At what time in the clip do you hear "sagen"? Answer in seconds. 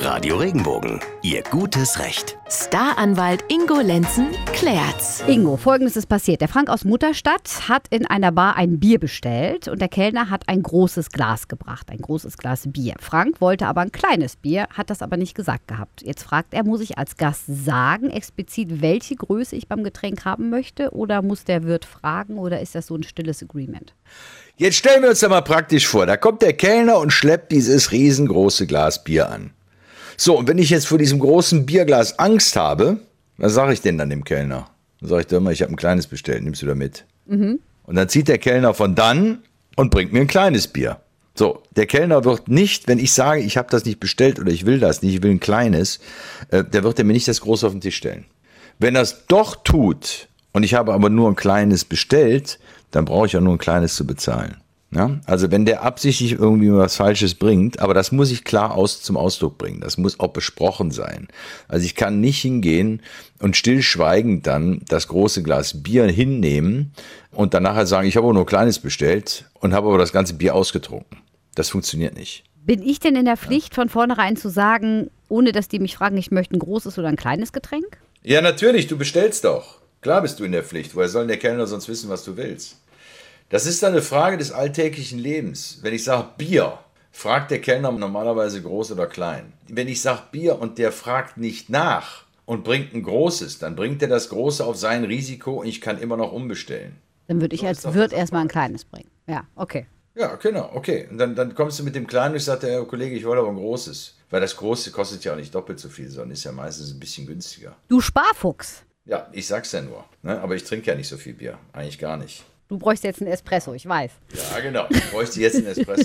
17.48-18.10, 67.86-68.08, 74.48-75.10